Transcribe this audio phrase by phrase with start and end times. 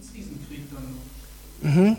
[0.00, 1.90] gibt es diesen Krieg dann noch.
[1.92, 1.96] Mhm.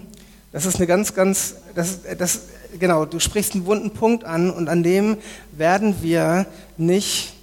[0.51, 2.41] Das ist eine ganz, ganz, das, das,
[2.80, 5.17] genau, du sprichst einen wunden Punkt an und an dem
[5.51, 6.45] werden wir
[6.77, 7.33] nicht,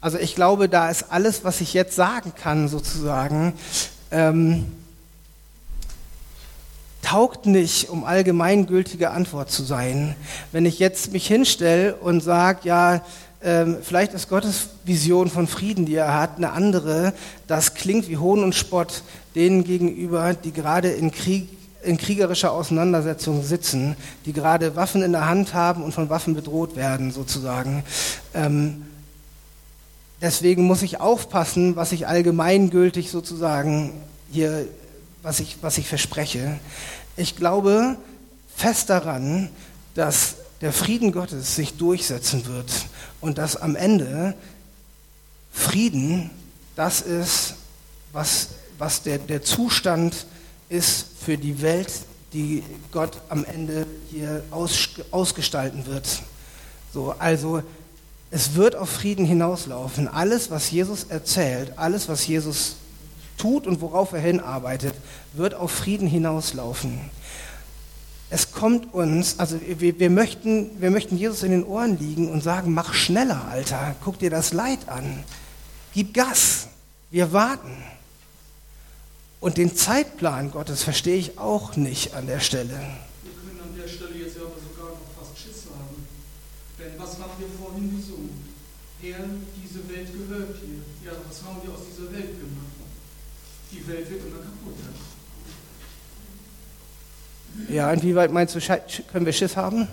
[0.00, 3.54] also ich glaube, da ist alles, was ich jetzt sagen kann, sozusagen,
[4.10, 4.66] ähm,
[7.02, 10.14] taugt nicht, um allgemeingültige Antwort zu sein.
[10.52, 13.02] Wenn ich jetzt mich hinstelle und sage, ja,
[13.40, 17.12] vielleicht ist Gottes Vision von Frieden, die er hat, eine andere.
[17.46, 19.02] Das klingt wie Hohn und Spott
[19.34, 21.48] denen gegenüber, die gerade in, Krieg,
[21.82, 26.74] in kriegerischer Auseinandersetzung sitzen, die gerade Waffen in der Hand haben und von Waffen bedroht
[26.74, 27.84] werden, sozusagen.
[28.34, 28.82] Ähm,
[30.20, 33.92] deswegen muss ich aufpassen, was ich allgemeingültig sozusagen
[34.32, 34.66] hier,
[35.22, 36.58] was ich, was ich verspreche.
[37.16, 37.96] Ich glaube
[38.56, 39.50] fest daran,
[39.94, 42.66] dass der Frieden Gottes sich durchsetzen wird
[43.20, 44.34] und dass am Ende
[45.52, 46.30] Frieden
[46.76, 47.54] das ist,
[48.12, 50.26] was, was der, der Zustand
[50.68, 51.90] ist für die Welt,
[52.32, 56.06] die Gott am Ende hier aus, ausgestalten wird.
[56.92, 57.62] So, also
[58.30, 60.06] es wird auf Frieden hinauslaufen.
[60.06, 62.76] Alles, was Jesus erzählt, alles, was Jesus
[63.38, 64.94] tut und worauf er hinarbeitet,
[65.32, 67.10] wird auf Frieden hinauslaufen
[68.30, 72.42] es kommt uns, also wir, wir, möchten, wir möchten Jesus in den Ohren liegen und
[72.42, 75.24] sagen, mach schneller, Alter, guck dir das Leid an,
[75.94, 76.68] gib Gas,
[77.10, 77.72] wir warten.
[79.40, 82.74] Und den Zeitplan Gottes verstehe ich auch nicht an der Stelle.
[83.22, 86.04] Wir können an der Stelle jetzt aber sogar noch fast Schiss haben.
[86.76, 88.44] Denn was haben wir vorhin gesungen?
[89.00, 89.24] Herr,
[89.62, 90.82] diese Welt gehört dir.
[91.06, 92.76] Ja, was haben wir aus dieser Welt gemacht?
[93.70, 94.57] Die Welt wird immer kaputter.
[97.68, 98.60] Ja, inwieweit meinst du,
[99.12, 99.88] können wir Schiss haben?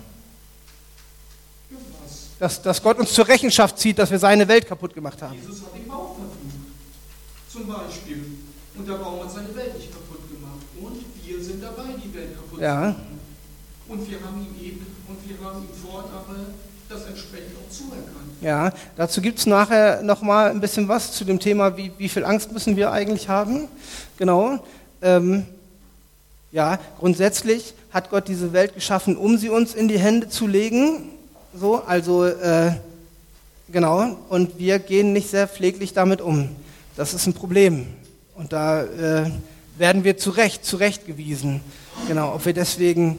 [2.38, 5.34] Dass, dass Gott uns zur Rechenschaft zieht, dass wir seine Welt kaputt gemacht haben.
[5.34, 7.50] Jesus hat den Baum verflucht.
[7.50, 8.24] Zum Beispiel.
[8.76, 10.66] Und der Baum hat seine Welt nicht kaputt gemacht.
[10.78, 12.74] Und wir sind dabei, die Welt kaputt ja.
[12.74, 13.20] zu machen.
[13.88, 16.36] Und wir haben ihm eben, und wir haben ihm aber
[16.88, 18.26] das entsprechend auch zuerkannt.
[18.40, 22.24] Ja, dazu gibt es nachher nochmal ein bisschen was zu dem Thema, wie, wie viel
[22.24, 23.68] Angst müssen wir eigentlich haben.
[24.18, 24.64] Genau.
[25.02, 25.46] Ähm,
[26.56, 31.10] ja, grundsätzlich hat Gott diese Welt geschaffen, um sie uns in die Hände zu legen.
[31.54, 32.72] So, also äh,
[33.70, 34.16] genau.
[34.30, 36.48] Und wir gehen nicht sehr pfleglich damit um.
[36.96, 37.86] Das ist ein Problem.
[38.36, 39.30] Und da äh,
[39.76, 41.60] werden wir zu Recht zurechtgewiesen.
[42.08, 42.34] Genau.
[42.34, 43.18] Ob wir deswegen,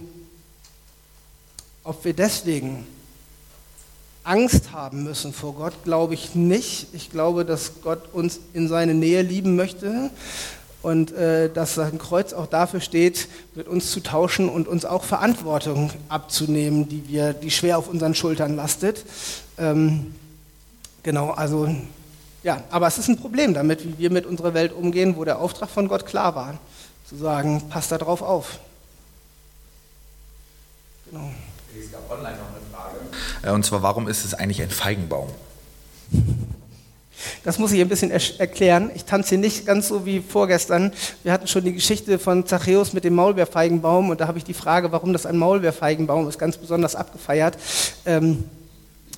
[1.83, 2.87] ob wir deswegen
[4.23, 6.87] Angst haben müssen vor Gott, glaube ich nicht.
[6.93, 10.09] Ich glaube, dass Gott uns in seine Nähe lieben möchte
[10.87, 15.03] und äh, dass sein Kreuz auch dafür steht, mit uns zu tauschen und uns auch
[15.03, 19.03] Verantwortung abzunehmen, die, wir, die schwer auf unseren Schultern lastet.
[19.57, 20.15] Ähm,
[21.03, 21.67] genau, also
[22.41, 25.39] ja, aber es ist ein Problem damit, wie wir mit unserer Welt umgehen, wo der
[25.39, 26.57] Auftrag von Gott klar war,
[27.05, 28.57] zu sagen, passt da drauf auf.
[31.11, 31.31] Genau.
[31.77, 32.97] Es gab online noch eine Frage.
[33.43, 35.27] Äh, und zwar, warum ist es eigentlich ein Feigenbaum?
[37.47, 38.91] Das muss ich ein bisschen er erklären.
[38.93, 40.91] Ich tanze hier nicht ganz so wie vorgestern.
[41.23, 44.53] Wir hatten schon die Geschichte von Zachäus mit dem Maulbeerfeigenbaum und da habe ich die
[44.53, 47.57] Frage, warum das ein Maulbeerfeigenbaum ist, ganz besonders abgefeiert.
[48.05, 48.43] Ähm,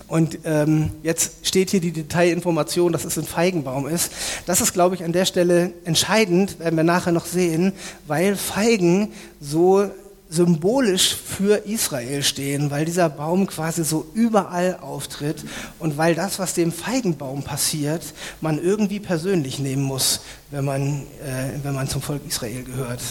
[0.07, 4.11] und ähm, jetzt steht hier die Detailinformation, dass es ein Feigenbaum ist.
[4.45, 7.73] Das ist, glaube ich, an der Stelle entscheidend, werden wir nachher noch sehen,
[8.05, 9.11] weil Feigen
[9.41, 9.89] so
[10.29, 15.43] symbolisch für Israel stehen, weil dieser Baum quasi so überall auftritt
[15.79, 18.03] und weil das, was dem Feigenbaum passiert,
[18.39, 23.01] man irgendwie persönlich nehmen muss, wenn man, äh, wenn man zum Volk Israel gehört.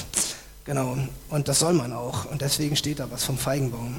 [0.64, 0.96] Genau,
[1.30, 2.30] und das soll man auch.
[2.30, 3.96] Und deswegen steht da was vom Feigenbaum.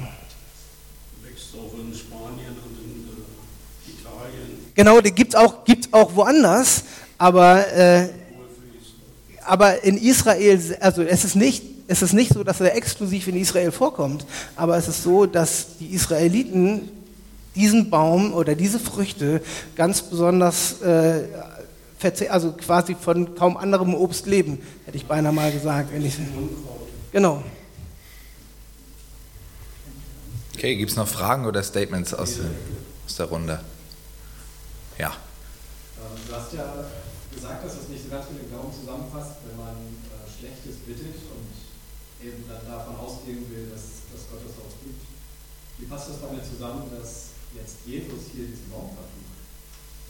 [1.22, 4.58] Wächst auch in Spanien und in äh, Italien.
[4.74, 6.84] Genau, die gibt es auch, gibt's auch woanders,
[7.18, 8.08] aber, äh,
[9.44, 13.36] aber in Israel, also es ist nicht es ist nicht so, dass er exklusiv in
[13.36, 14.24] Israel vorkommt,
[14.54, 16.88] aber es ist so, dass die Israeliten
[17.56, 19.42] diesen Baum oder diese Früchte
[19.74, 21.24] ganz besonders äh,
[22.28, 25.92] also quasi von kaum anderem Obst leben, hätte ich beinahe mal gesagt.
[25.92, 26.14] Wenn ich,
[27.10, 27.42] genau.
[30.54, 32.38] Okay, gibt es noch Fragen oder Statements aus,
[33.04, 33.60] aus der Runde?
[34.96, 35.08] Ja.
[35.08, 36.72] Ähm, du hast ja
[37.34, 41.29] gesagt, dass es nicht so ganz mit dem Glauben zusammenpasst, wenn man äh, Schlechtes bittet
[42.22, 44.96] eben dann davon ausgehen will, dass, dass Gott das auch tut.
[45.78, 49.20] Wie passt das damit zusammen, dass jetzt Jesus hier diesen Baum verflucht?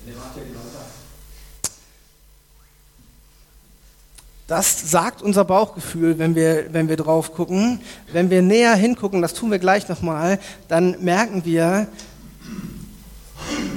[0.05, 1.11] Denn er macht ja genau das.
[4.51, 7.81] Das sagt unser Bauchgefühl, wenn wir, wenn wir drauf gucken.
[8.13, 11.87] Wenn wir näher hingucken, das tun wir gleich nochmal, dann merken wir,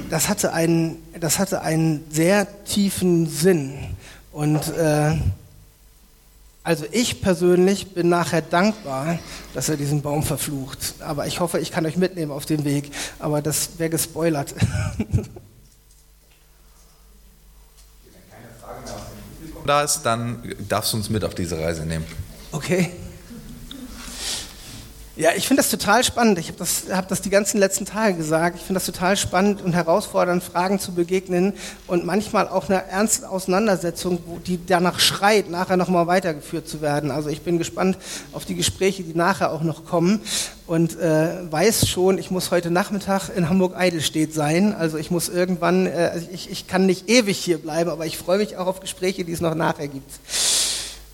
[0.09, 3.95] das hatte einen, das hatte einen sehr tiefen Sinn.
[4.31, 5.17] Und äh,
[6.65, 9.19] Also ich persönlich bin nachher dankbar,
[9.53, 10.95] dass er diesen Baum verflucht.
[11.01, 12.89] Aber ich hoffe, ich kann euch mitnehmen auf den Weg.
[13.19, 14.55] Aber das wäre gespoilert.
[19.65, 22.05] da ist, dann darfst du uns mit auf diese Reise nehmen.
[22.53, 22.91] Okay.
[25.15, 26.39] Ja, ich finde das total spannend.
[26.39, 28.55] Ich habe das, hab das die ganzen letzten Tage gesagt.
[28.55, 31.53] Ich finde das total spannend und herausfordernd, Fragen zu begegnen
[31.85, 34.17] und manchmal auch eine ernste Auseinandersetzung,
[34.47, 37.11] die danach schreit, nachher nochmal weitergeführt zu werden.
[37.11, 37.99] Also ich bin gespannt
[38.31, 40.19] auf die Gespräche, die nachher auch noch kommen
[40.65, 44.73] und äh, weiß schon, ich muss heute Nachmittag in Hamburg-Eidelstedt sein.
[44.73, 48.17] Also ich muss irgendwann, äh, also ich, ich kann nicht ewig hier bleiben, aber ich
[48.17, 50.09] freue mich auch auf Gespräche, die es noch nachher gibt.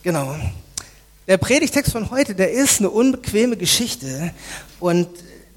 [0.03, 0.37] Genau.
[1.29, 4.31] Der Predigtext von heute, der ist eine unbequeme Geschichte
[4.79, 5.07] und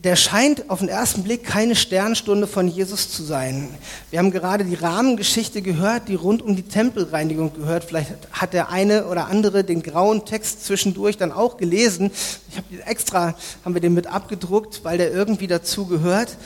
[0.04, 3.70] der scheint auf den ersten Blick keine Sternstunde von Jesus zu sein.
[4.10, 7.84] Wir haben gerade die Rahmengeschichte gehört, die rund um die Tempelreinigung gehört.
[7.84, 12.10] Vielleicht hat der eine oder andere den grauen Text zwischendurch dann auch gelesen.
[12.50, 13.34] Ich habe extra,
[13.64, 16.36] haben wir den mit abgedruckt, weil der irgendwie dazu gehört.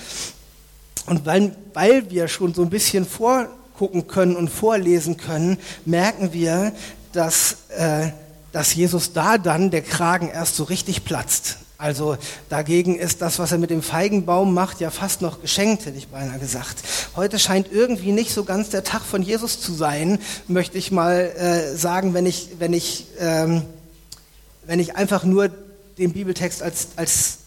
[1.06, 6.72] Und weil, weil wir schon so ein bisschen vorgucken können und vorlesen können, merken wir,
[7.10, 8.10] dass äh,
[8.56, 11.58] dass Jesus da dann der Kragen erst so richtig platzt.
[11.76, 12.16] Also
[12.48, 16.08] dagegen ist das, was er mit dem Feigenbaum macht, ja fast noch geschenkt, hätte ich
[16.08, 16.78] beinahe gesagt.
[17.16, 20.18] Heute scheint irgendwie nicht so ganz der Tag von Jesus zu sein,
[20.48, 23.60] möchte ich mal äh, sagen, wenn ich, wenn, ich, ähm,
[24.64, 25.50] wenn ich einfach nur
[25.98, 27.40] den Bibeltext als, als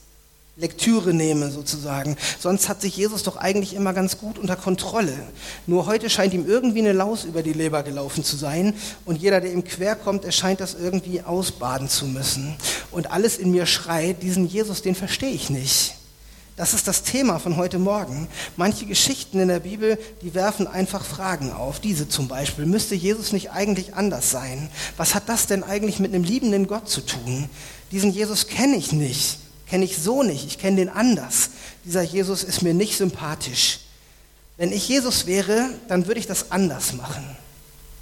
[0.59, 2.17] Lektüre nehme sozusagen.
[2.37, 5.13] Sonst hat sich Jesus doch eigentlich immer ganz gut unter Kontrolle.
[5.67, 8.73] Nur heute scheint ihm irgendwie eine Laus über die Leber gelaufen zu sein
[9.05, 12.57] und jeder, der ihm quer kommt, er scheint das irgendwie ausbaden zu müssen.
[12.91, 15.95] Und alles in mir schreit, diesen Jesus, den verstehe ich nicht.
[16.57, 18.27] Das ist das Thema von heute Morgen.
[18.57, 21.79] Manche Geschichten in der Bibel, die werfen einfach Fragen auf.
[21.79, 22.65] Diese zum Beispiel.
[22.65, 24.69] Müsste Jesus nicht eigentlich anders sein?
[24.97, 27.49] Was hat das denn eigentlich mit einem liebenden Gott zu tun?
[27.93, 31.51] Diesen Jesus kenne ich nicht kenne ich so nicht, ich kenne den anders.
[31.85, 33.79] Dieser Jesus ist mir nicht sympathisch.
[34.57, 37.23] Wenn ich Jesus wäre, dann würde ich das anders machen.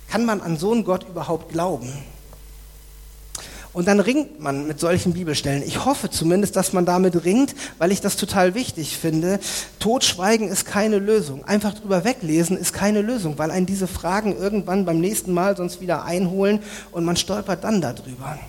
[0.10, 1.94] Kann man an so einen Gott überhaupt glauben?
[3.74, 5.62] Und dann ringt man mit solchen Bibelstellen.
[5.62, 9.40] Ich hoffe zumindest, dass man damit ringt, weil ich das total wichtig finde.
[9.78, 11.46] Totschweigen ist keine Lösung.
[11.46, 15.80] Einfach drüber weglesen ist keine Lösung, weil einen diese Fragen irgendwann beim nächsten Mal sonst
[15.80, 16.60] wieder einholen
[16.92, 18.40] und man stolpert dann darüber.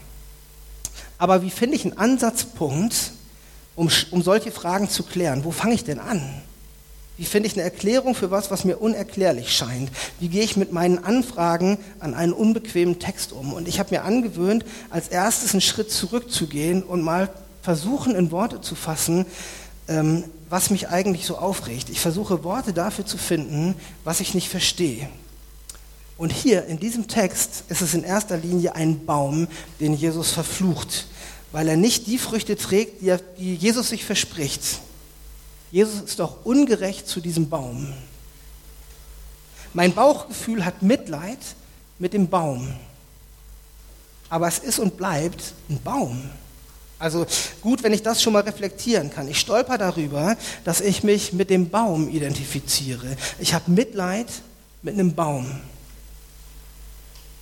[1.18, 3.12] Aber wie finde ich einen Ansatzpunkt,
[3.74, 5.44] um, um solche Fragen zu klären?
[5.44, 6.22] Wo fange ich denn an?
[7.16, 9.90] Wie finde ich eine Erklärung für was, was mir unerklärlich scheint?
[10.20, 13.52] Wie gehe ich mit meinen Anfragen an einen unbequemen Text um?
[13.52, 17.28] Und ich habe mir angewöhnt, als erstes einen Schritt zurückzugehen und mal
[17.62, 19.26] versuchen, in Worte zu fassen,
[19.88, 21.90] ähm, was mich eigentlich so aufregt.
[21.90, 23.74] Ich versuche Worte dafür zu finden,
[24.04, 25.08] was ich nicht verstehe.
[26.18, 29.46] Und hier in diesem Text ist es in erster Linie ein Baum,
[29.78, 31.06] den Jesus verflucht,
[31.52, 33.00] weil er nicht die Früchte trägt,
[33.38, 34.80] die, Jesus sich verspricht.
[35.70, 37.94] Jesus ist doch ungerecht zu diesem Baum.
[39.72, 41.38] Mein Bauchgefühl hat Mitleid
[42.00, 42.74] mit dem Baum.
[44.28, 46.20] Aber es ist und bleibt ein Baum.
[46.98, 47.26] Also
[47.60, 49.28] gut, wenn ich das schon mal reflektieren kann.
[49.28, 53.16] Ich stolper darüber, dass ich mich mit dem Baum identifiziere.
[53.38, 54.26] Ich habe Mitleid
[54.82, 55.60] mit einem Baum.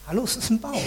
[0.08, 0.81] Hallo, es ist ein Baum.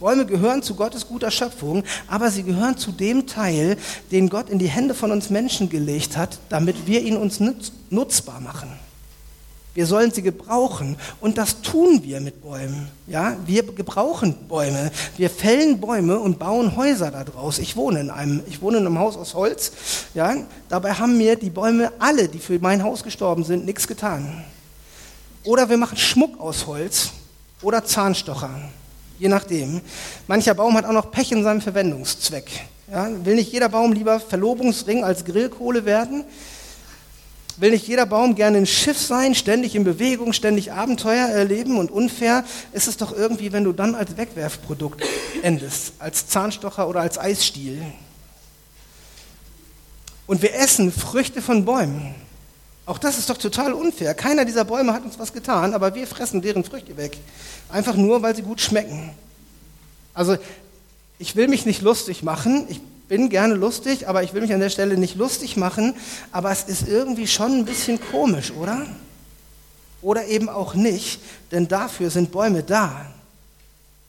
[0.00, 3.76] Bäume gehören zu Gottes guter Schöpfung, aber sie gehören zu dem Teil,
[4.10, 7.42] den Gott in die Hände von uns Menschen gelegt hat, damit wir ihn uns
[7.90, 8.70] nutzbar machen.
[9.74, 12.88] Wir sollen sie gebrauchen und das tun wir mit Bäumen.
[13.06, 14.90] Ja, wir gebrauchen Bäume.
[15.18, 17.58] Wir fällen Bäume und bauen Häuser daraus.
[17.58, 19.72] Ich wohne in einem, ich wohne in einem Haus aus Holz.
[20.14, 20.34] Ja,
[20.70, 24.42] dabei haben mir die Bäume alle, die für mein Haus gestorben sind, nichts getan.
[25.42, 27.10] Oder wir machen Schmuck aus Holz
[27.64, 28.50] oder Zahnstocher,
[29.18, 29.80] je nachdem.
[30.26, 32.50] Mancher Baum hat auch noch Pech in seinem Verwendungszweck.
[32.90, 36.24] Ja, will nicht jeder Baum lieber Verlobungsring als Grillkohle werden?
[37.56, 41.78] Will nicht jeder Baum gerne ein Schiff sein, ständig in Bewegung, ständig Abenteuer erleben?
[41.78, 45.02] Und unfair ist es doch irgendwie, wenn du dann als Wegwerfprodukt
[45.42, 47.80] endest, als Zahnstocher oder als Eisstiel.
[50.26, 52.14] Und wir essen Früchte von Bäumen.
[52.86, 54.14] Auch das ist doch total unfair.
[54.14, 57.16] Keiner dieser Bäume hat uns was getan, aber wir fressen deren Früchte weg.
[57.70, 59.10] Einfach nur, weil sie gut schmecken.
[60.12, 60.36] Also,
[61.18, 62.66] ich will mich nicht lustig machen.
[62.68, 65.94] Ich bin gerne lustig, aber ich will mich an der Stelle nicht lustig machen.
[66.30, 68.86] Aber es ist irgendwie schon ein bisschen komisch, oder?
[70.02, 71.20] Oder eben auch nicht,
[71.52, 73.06] denn dafür sind Bäume da.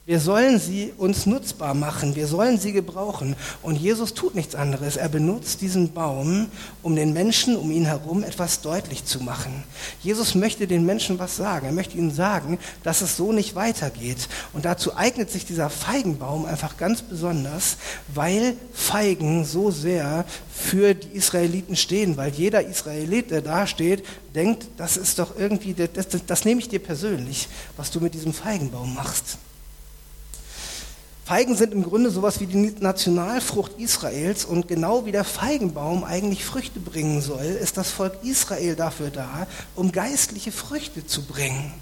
[0.08, 3.36] Wir sollen sie uns nutzbar machen, wir sollen sie gebrauchen.
[3.64, 4.98] Und Jesus tut nichts anderes.
[4.98, 6.46] Er benutzt diesen Baum,
[6.84, 9.64] um den Menschen um ihn herum etwas deutlich zu machen.
[10.04, 11.66] Jesus möchte den Menschen was sagen.
[11.66, 14.30] Er möchte ihnen sagen, dass es so nicht weitergeht.
[14.54, 17.78] Und dazu eignet sich dieser Feigenbaum einfach ganz besonders,
[18.14, 22.16] weil Feigen so sehr für die Israeliten stehen.
[22.16, 26.62] Weil jeder Israelit, der da steht, denkt, das ist doch irgendwie, das, das, das nehme
[26.62, 29.40] ich dir persönlich, was du mit diesem Feigenbaum machst.
[31.26, 36.46] Feigen sind im Grunde sowas wie die Nationalfrucht Israels und genau wie der Feigenbaum eigentlich
[36.46, 41.74] Früchte bringen soll, ist das Volk Israel dafür da, um geistliche Früchte zu bringen.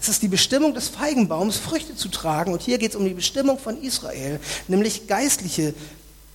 [0.00, 3.12] Es ist die Bestimmung des Feigenbaums, Früchte zu tragen und hier geht es um die
[3.12, 5.74] Bestimmung von Israel, nämlich geistliche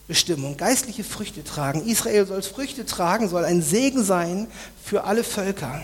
[0.08, 1.84] Bestimmung, geistliche Früchte tragen.
[1.88, 4.46] Israel soll Früchte tragen, soll ein Segen sein
[4.84, 5.82] für alle Völker.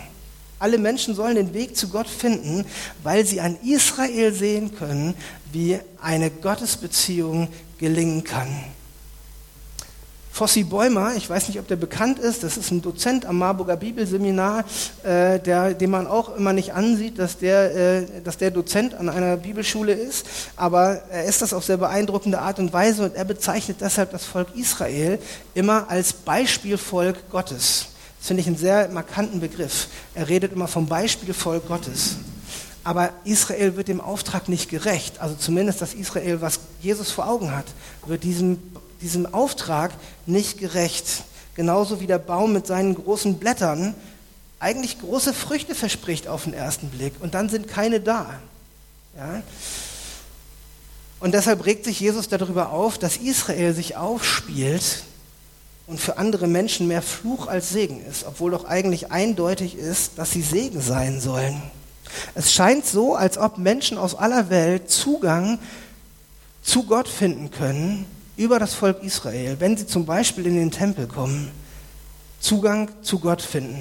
[0.60, 2.66] Alle Menschen sollen den Weg zu Gott finden,
[3.02, 5.14] weil sie an Israel sehen können,
[5.52, 7.48] wie eine Gottesbeziehung
[7.78, 8.48] gelingen kann.
[10.30, 13.76] Fossi Bäumer, ich weiß nicht, ob der bekannt ist, das ist ein Dozent am Marburger
[13.76, 14.64] Bibelseminar,
[15.02, 19.08] äh, der, den man auch immer nicht ansieht, dass der, äh, dass der Dozent an
[19.08, 20.26] einer Bibelschule ist,
[20.56, 24.26] aber er ist das auf sehr beeindruckende Art und Weise und er bezeichnet deshalb das
[24.26, 25.18] Volk Israel
[25.54, 27.86] immer als Beispielvolk Gottes.
[28.20, 29.88] Das finde ich einen sehr markanten Begriff.
[30.14, 32.16] Er redet immer vom Beispielvolk Gottes.
[32.84, 35.20] Aber Israel wird dem Auftrag nicht gerecht.
[35.20, 37.64] Also zumindest das Israel, was Jesus vor Augen hat,
[38.06, 38.58] wird diesem,
[39.00, 39.92] diesem Auftrag
[40.26, 41.24] nicht gerecht.
[41.54, 43.94] Genauso wie der Baum mit seinen großen Blättern
[44.58, 48.38] eigentlich große Früchte verspricht auf den ersten Blick und dann sind keine da.
[49.16, 49.42] Ja?
[51.20, 55.04] Und deshalb regt sich Jesus darüber auf, dass Israel sich aufspielt
[55.90, 60.30] und für andere Menschen mehr Fluch als Segen ist, obwohl doch eigentlich eindeutig ist, dass
[60.30, 61.60] sie Segen sein sollen.
[62.34, 65.58] Es scheint so, als ob Menschen aus aller Welt Zugang
[66.62, 68.06] zu Gott finden können
[68.36, 71.50] über das Volk Israel, wenn sie zum Beispiel in den Tempel kommen,
[72.38, 73.80] Zugang zu Gott finden.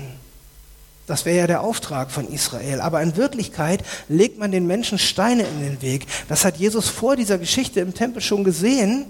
[1.05, 2.81] Das wäre ja der Auftrag von Israel.
[2.81, 6.05] Aber in Wirklichkeit legt man den Menschen Steine in den Weg.
[6.27, 9.05] Das hat Jesus vor dieser Geschichte im Tempel schon gesehen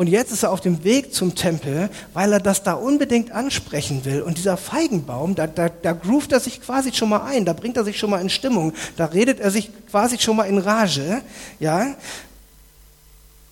[0.00, 4.02] und jetzt ist er auf dem Weg zum Tempel, weil er das da unbedingt ansprechen
[4.06, 4.22] will.
[4.22, 7.76] Und dieser Feigenbaum, da, da, da groovt er sich quasi schon mal ein, da bringt
[7.76, 11.20] er sich schon mal in Stimmung, da redet er sich quasi schon mal in Rage.
[11.58, 11.94] Ja?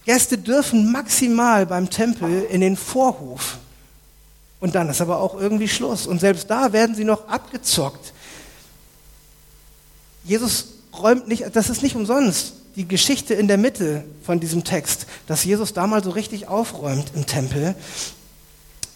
[0.07, 3.59] Gäste dürfen maximal beim Tempel in den Vorhof.
[4.59, 6.07] Und dann ist aber auch irgendwie Schluss.
[6.07, 8.15] Und selbst da werden sie noch abgezockt.
[10.25, 15.07] Jesus räumt nicht, das ist nicht umsonst die Geschichte in der Mitte von diesem Text,
[15.27, 17.75] dass Jesus da mal so richtig aufräumt im Tempel.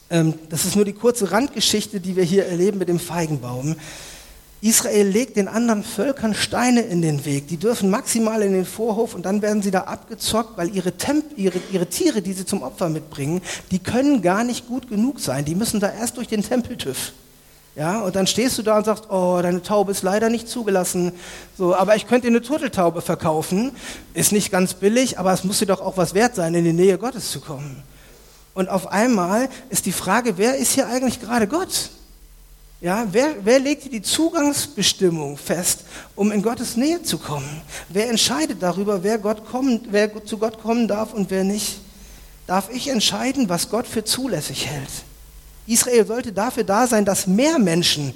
[0.08, 3.74] Ähm, das ist nur die kurze Randgeschichte, die wir hier erleben mit dem Feigenbaum.
[4.60, 7.48] Israel legt den anderen Völkern Steine in den Weg.
[7.48, 11.24] Die dürfen maximal in den Vorhof und dann werden sie da abgezockt, weil ihre, Temp
[11.36, 15.44] ihre, ihre Tiere, die sie zum Opfer mitbringen, die können gar nicht gut genug sein.
[15.44, 17.12] Die müssen da erst durch den Tempeltüff.
[17.74, 21.12] Ja, und dann stehst du da und sagst, oh, deine Taube ist leider nicht zugelassen.
[21.56, 23.72] So, aber ich könnte dir eine Turteltaube verkaufen.
[24.12, 26.74] Ist nicht ganz billig, aber es muss dir doch auch was wert sein, in die
[26.74, 27.82] Nähe Gottes zu kommen.
[28.52, 31.90] Und auf einmal ist die Frage, wer ist hier eigentlich gerade Gott?
[32.82, 37.62] Ja, wer, wer legt die Zugangsbestimmung fest, um in Gottes Nähe zu kommen?
[37.88, 41.80] Wer entscheidet darüber, wer, Gott kommt, wer zu Gott kommen darf und wer nicht?
[42.46, 44.90] Darf ich entscheiden, was Gott für zulässig hält?
[45.66, 48.14] Israel sollte dafür da sein, dass mehr Menschen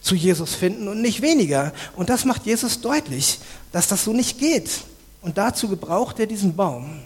[0.00, 1.72] zu Jesus finden und nicht weniger.
[1.96, 3.40] Und das macht Jesus deutlich,
[3.72, 4.70] dass das so nicht geht.
[5.20, 7.00] Und dazu gebraucht er diesen Baum.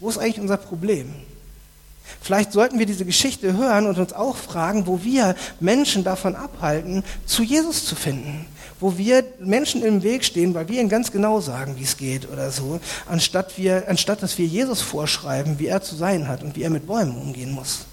[0.00, 1.14] Wo ist eigentlich unser Problem?
[2.20, 7.04] Vielleicht sollten wir diese Geschichte hören und uns auch fragen, wo wir Menschen davon abhalten,
[7.26, 8.46] zu Jesus zu finden.
[8.80, 12.30] Wo wir Menschen im Weg stehen, weil wir ihnen ganz genau sagen, wie es geht
[12.30, 16.56] oder so, anstatt, wir, anstatt dass wir Jesus vorschreiben, wie er zu sein hat und
[16.56, 17.86] wie er mit Bäumen umgehen muss.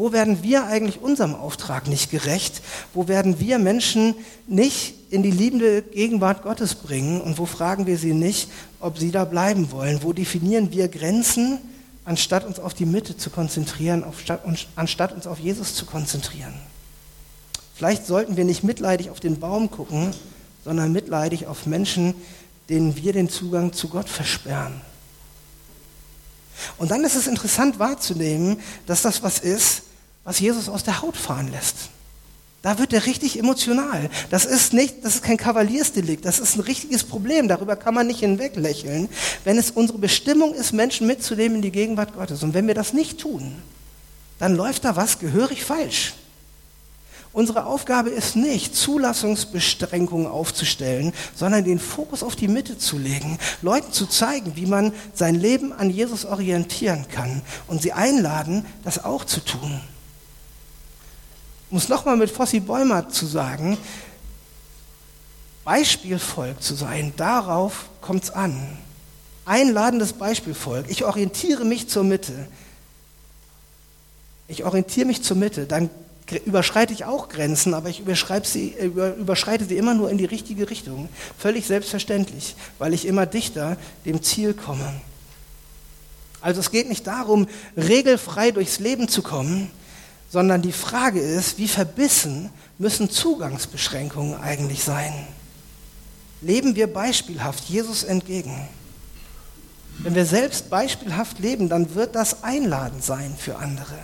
[0.00, 2.62] Wo werden wir eigentlich unserem Auftrag nicht gerecht?
[2.94, 4.14] Wo werden wir Menschen
[4.46, 7.20] nicht in die liebende Gegenwart Gottes bringen?
[7.20, 8.48] Und wo fragen wir sie nicht,
[8.80, 10.02] ob sie da bleiben wollen?
[10.02, 11.58] Wo definieren wir Grenzen,
[12.06, 14.02] anstatt uns auf die Mitte zu konzentrieren,
[14.74, 16.54] anstatt uns auf Jesus zu konzentrieren?
[17.74, 20.14] Vielleicht sollten wir nicht mitleidig auf den Baum gucken,
[20.64, 22.14] sondern mitleidig auf Menschen,
[22.70, 24.80] denen wir den Zugang zu Gott versperren.
[26.78, 29.82] Und dann ist es interessant wahrzunehmen, dass das was ist,
[30.24, 31.90] was Jesus aus der Haut fahren lässt.
[32.62, 34.10] Da wird er richtig emotional.
[34.28, 37.48] Das ist nicht, das ist kein Kavaliersdelikt, das ist ein richtiges Problem.
[37.48, 39.08] Darüber kann man nicht hinweglächeln.
[39.44, 42.92] Wenn es unsere Bestimmung ist, Menschen mitzunehmen in die Gegenwart Gottes und wenn wir das
[42.92, 43.56] nicht tun,
[44.38, 46.14] dann läuft da was gehörig falsch.
[47.32, 53.92] Unsere Aufgabe ist nicht, Zulassungsbeschränkungen aufzustellen, sondern den Fokus auf die Mitte zu legen, Leuten
[53.92, 59.24] zu zeigen, wie man sein Leben an Jesus orientieren kann und sie einladen, das auch
[59.24, 59.80] zu tun.
[61.70, 63.78] Um es nochmal mit Fossi Bäumer zu sagen,
[65.64, 68.76] Beispielvolk zu sein, darauf kommt es an.
[69.44, 70.86] Einladendes Beispielvolk.
[70.88, 72.48] Ich orientiere mich zur Mitte.
[74.48, 75.66] Ich orientiere mich zur Mitte.
[75.66, 75.90] Dann
[76.44, 78.02] überschreite ich auch Grenzen, aber ich
[78.44, 81.08] sie, überschreite sie immer nur in die richtige Richtung.
[81.38, 85.00] Völlig selbstverständlich, weil ich immer dichter dem Ziel komme.
[86.40, 89.70] Also es geht nicht darum, regelfrei durchs Leben zu kommen,
[90.30, 95.12] sondern die Frage ist, wie verbissen müssen Zugangsbeschränkungen eigentlich sein?
[96.40, 98.68] Leben wir beispielhaft Jesus entgegen?
[99.98, 103.98] Wenn wir selbst beispielhaft leben, dann wird das einladend sein für andere.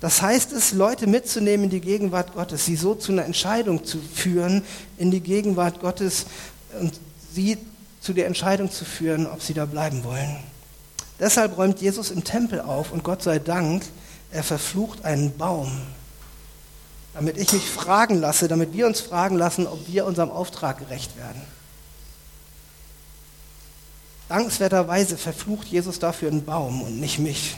[0.00, 3.98] Das heißt es, Leute mitzunehmen in die Gegenwart Gottes, sie so zu einer Entscheidung zu
[4.00, 4.64] führen,
[4.96, 6.26] in die Gegenwart Gottes
[6.80, 6.98] und
[7.32, 7.56] sie
[8.00, 10.38] zu der Entscheidung zu führen, ob sie da bleiben wollen.
[11.20, 13.84] Deshalb räumt Jesus im Tempel auf und Gott sei Dank,
[14.32, 15.70] er verflucht einen Baum,
[17.14, 21.16] damit ich mich fragen lasse, damit wir uns fragen lassen, ob wir unserem Auftrag gerecht
[21.16, 21.42] werden.
[24.28, 27.56] Dankenswerterweise verflucht Jesus dafür einen Baum und nicht mich.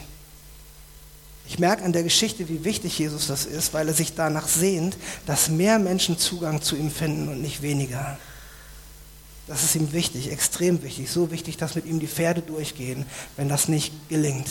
[1.47, 4.97] Ich merke an der Geschichte, wie wichtig Jesus das ist, weil er sich danach sehnt,
[5.25, 8.17] dass mehr Menschen Zugang zu ihm finden und nicht weniger.
[9.47, 13.05] Das ist ihm wichtig, extrem wichtig, so wichtig, dass mit ihm die Pferde durchgehen,
[13.37, 14.49] wenn das nicht gelingt.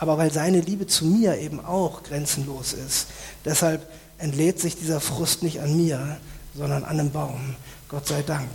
[0.00, 3.08] Aber weil seine Liebe zu mir eben auch grenzenlos ist,
[3.44, 6.16] deshalb entlädt sich dieser Frust nicht an mir,
[6.54, 7.54] sondern an dem Baum.
[7.86, 8.48] Gott sei Dank.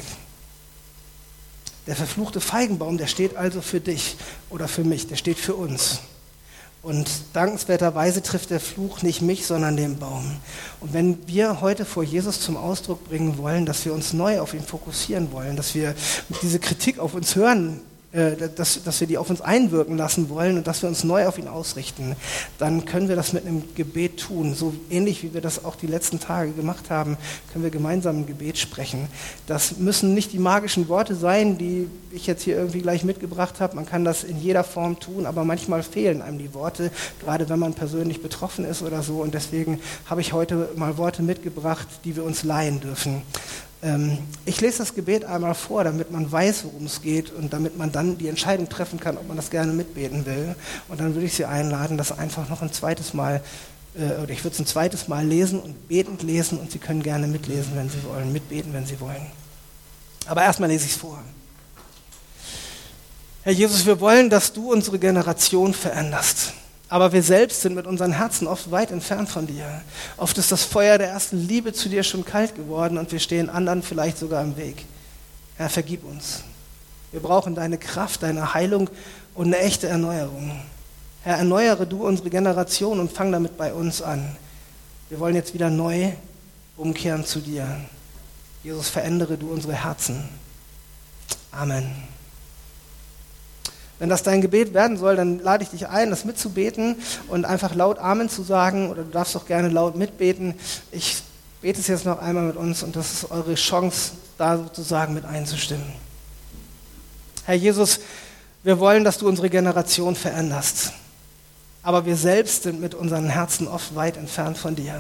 [1.86, 4.18] Der verfluchte Feigenbaum, der steht also für dich
[4.50, 6.00] oder für mich, der steht für uns.
[6.82, 10.38] Und dankenswerterweise trifft der Fluch nicht mich, sondern den Baum.
[10.82, 14.56] Und wenn wir heute vor Jesus zum Ausdruck bringen wollen, dass wir uns neu auf
[14.56, 15.94] ihn fokussieren wollen, dass wir
[16.42, 17.82] diese Kritik auf uns hören
[18.56, 21.38] dass, dass wir die auf uns einwirken lassen wollen und dass wir uns neu auf
[21.38, 22.16] ihn ausrichten,
[22.58, 24.56] dann können wir das mit einem Gebet tun.
[24.56, 27.18] So ähnlich wie wir das auch die letzten Tage gemacht haben,
[27.52, 29.08] können wir gemeinsam ein Gebet sprechen.
[29.48, 33.76] Das müssen nicht die magischen Worte sein, die ich jetzt hier irgendwie gleich mitgebracht habe.
[33.76, 37.60] Man kann das in jeder Form tun, aber manchmal fehlen einem die Worte, gerade wenn
[37.60, 39.16] man persönlich betroffen ist oder so.
[39.22, 43.24] Und deswegen habe ich heute mal Worte mitgebracht, die wir uns leihen dürfen.
[43.86, 47.78] Ähm, ich lese das Gebet einmal vor, damit man weiß, worum es geht und damit
[47.78, 50.56] man dann die Entscheidung treffen kann, ob man das gerne mitbeten will.
[50.88, 53.44] Und dann würde ich Sie einladen, das einfach noch ein zweites Mal,
[53.96, 57.04] äh, oder ich würde es ein zweites Mal lesen und betend lesen und Sie können
[57.04, 59.28] gerne mitlesen, wenn Sie wollen, mitbeten, wenn Sie wollen.
[60.26, 61.22] Aber erstmal lese ich es vor.
[63.44, 66.54] Herr Jesus, wir wollen, dass du unsere Generation veränderst.
[66.88, 69.82] Aber wir selbst sind mit unseren Herzen oft weit entfernt von dir.
[70.18, 73.50] Oft ist das Feuer der ersten Liebe zu dir schon kalt geworden und wir stehen
[73.50, 74.86] anderen vielleicht sogar im Weg.
[75.58, 76.44] Herr, vergib uns.
[77.12, 78.90] Wir brauchen deine Kraft, deine Heilung
[79.34, 80.60] und eine echte Erneuerung.
[81.24, 84.36] Herr, erneuere du unsere Generation und fang damit bei uns an.
[85.10, 86.12] Wir wollen jetzt wieder neu
[86.78, 87.68] umkehren zu dir.
[88.64, 90.28] Jesus, verändere du unsere Herzen.
[91.52, 92.15] Amen.
[94.00, 97.76] Wenn das dein Gebet werden soll, dann lade ich dich ein, das mitzubeten und einfach
[97.76, 100.54] laut Amen zu sagen oder du darfst auch gerne laut mitbeten.
[100.92, 101.24] Ich
[101.62, 105.24] bete es jetzt noch einmal mit uns und das ist eure Chance, da sozusagen mit
[105.24, 105.94] einzustimmen.
[107.46, 108.00] Herr Jesus,
[108.64, 110.92] wir wollen, dass du unsere Generation veränderst.
[111.84, 115.00] Aber wir selbst sind mit unseren Herzen oft weit entfernt von dir.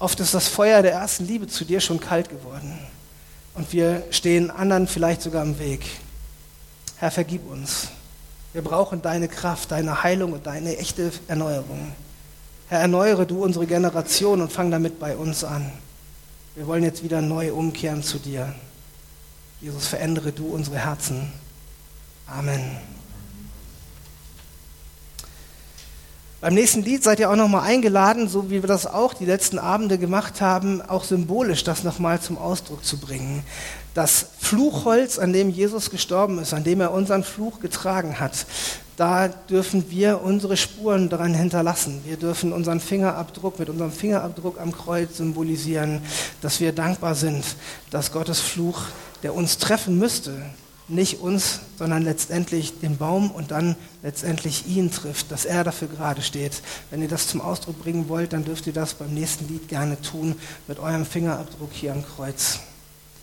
[0.00, 2.76] Oft ist das Feuer der ersten Liebe zu dir schon kalt geworden.
[3.54, 5.82] Und wir stehen anderen vielleicht sogar im Weg.
[7.00, 7.88] Herr, vergib uns.
[8.52, 11.94] Wir brauchen deine Kraft, deine Heilung und deine echte Erneuerung.
[12.68, 15.72] Herr, erneuere du unsere Generation und fang damit bei uns an.
[16.56, 18.54] Wir wollen jetzt wieder neu umkehren zu dir.
[19.62, 21.32] Jesus, verändere du unsere Herzen.
[22.26, 22.76] Amen.
[26.42, 29.58] Beim nächsten Lied seid ihr auch nochmal eingeladen, so wie wir das auch die letzten
[29.58, 33.42] Abende gemacht haben, auch symbolisch das nochmal zum Ausdruck zu bringen
[33.94, 38.46] das Fluchholz, an dem Jesus gestorben ist, an dem er unseren Fluch getragen hat,
[38.96, 42.02] da dürfen wir unsere Spuren daran hinterlassen.
[42.04, 46.02] Wir dürfen unseren Fingerabdruck mit unserem Fingerabdruck am Kreuz symbolisieren,
[46.42, 47.42] dass wir dankbar sind,
[47.90, 48.82] dass Gottes Fluch,
[49.22, 50.42] der uns treffen müsste,
[50.86, 56.20] nicht uns, sondern letztendlich den Baum und dann letztendlich ihn trifft, dass er dafür gerade
[56.20, 56.60] steht.
[56.90, 60.00] Wenn ihr das zum Ausdruck bringen wollt, dann dürft ihr das beim nächsten Lied gerne
[60.02, 60.34] tun
[60.68, 62.60] mit eurem Fingerabdruck hier am Kreuz.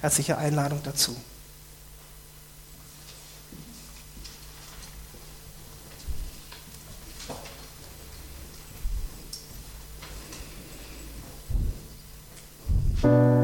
[0.01, 1.15] Herzliche Einladung dazu.
[12.99, 13.37] thank